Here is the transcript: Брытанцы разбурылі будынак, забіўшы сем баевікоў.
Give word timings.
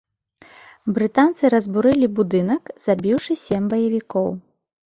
Брытанцы 0.95 1.43
разбурылі 1.55 2.07
будынак, 2.21 2.73
забіўшы 2.89 3.39
сем 3.45 3.71
баевікоў. 3.77 4.27